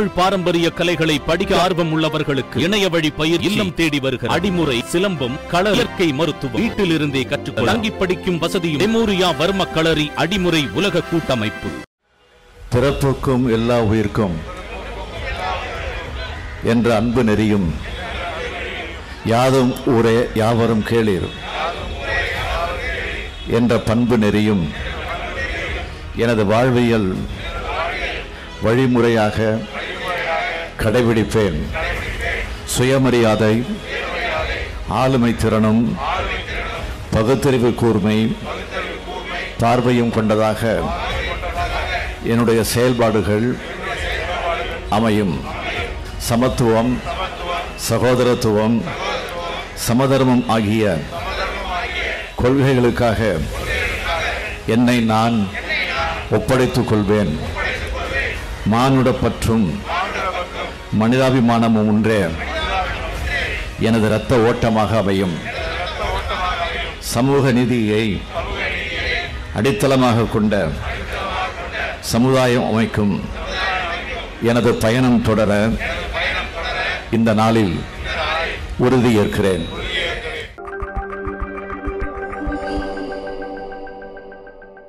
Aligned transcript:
தமிழ் 0.00 0.18
பாரம்பரிய 0.18 0.66
கலைகளை 0.76 1.14
படிக்க 1.26 1.52
ஆர்வம் 1.62 1.90
உள்ளவர்களுக்கு 1.94 2.58
இணைய 2.66 2.84
வழி 2.88 3.08
பயிர் 3.16 3.42
இல்லம் 3.48 3.72
தேடி 3.78 3.98
வருகிற 4.04 4.28
அடிமுறை 4.34 4.76
சிலம்பம் 4.92 5.34
கள 5.50 5.64
இயற்கை 5.76 6.06
மருத்துவம். 6.20 6.60
வீட்டில் 6.62 6.92
இருந்தே 6.96 7.22
கற்றுக்கொள்ள 7.32 7.70
தங்கி 7.70 7.90
படிக்கும் 7.90 8.38
வசதியும் 8.38 8.80
மெமோரியா 8.82 9.28
வர்ம 9.40 9.66
களரி 9.74 10.06
அடிமுறை 10.22 10.62
உலக 10.78 11.02
கூட்டமைப்பு. 11.10 11.70
பிறப்புக்கும் 12.72 13.44
எல்லா 13.56 13.76
உயிர்க்கும் 13.90 14.36
என்ற 16.72 16.88
அன்பு 17.00 17.24
நெறியும் 17.30 17.68
யாதும் 19.32 19.74
ஊரே 19.96 20.18
யாவரும் 20.42 20.84
கேளீர் 20.92 21.28
என்ற 23.58 23.78
பண்பு 23.90 24.18
நெறியும் 24.24 24.64
எனது 26.24 26.44
வாழ்வியல் 26.54 27.10
வழிமுறையாக 28.64 29.36
கடைபிடிப்பேன். 30.82 31.58
சுயமரியாதை 32.74 33.54
ஆளுமை 35.00 35.32
திறனும் 35.36 35.82
பகுத்தறிவு 37.14 37.70
கூர்மை 37.80 38.18
பார்வையும் 39.62 40.12
கொண்டதாக 40.16 40.62
என்னுடைய 42.32 42.60
செயல்பாடுகள் 42.72 43.46
அமையும். 44.98 45.34
சமத்துவம் 46.28 46.92
சகோதரத்துவம் 47.88 48.76
சமதர்மம் 49.86 50.44
ஆகிய 50.56 50.84
கொள்கைகளுக்காக 52.42 53.20
என்னை 54.74 54.98
நான் 55.12 55.36
ஒப்படைத்துக் 56.36 56.88
கொள்வேன். 56.90 57.32
மானுடப்பற்றும் 58.72 59.66
மனிதாபிமானமும் 60.98 61.88
ஒன்றே. 61.92 62.20
எனது 63.80 64.06
இரத்த 64.06 64.36
ஓட்டமாக 64.36 64.96
அமையும். 64.96 65.38
சமூக 66.98 67.52
நீதியை 67.52 68.22
அடித்தளமாக 69.54 70.24
கொண்ட 70.24 70.68
சமுதாயம் 72.00 72.70
அமைக்கும். 72.70 73.24
எனது 74.42 74.74
பயணம் 74.74 75.22
தொடர 75.22 75.68
இந்த 77.10 77.32
நாளில் 77.32 77.80
உறுதியேற்கிறேன் 78.80 79.68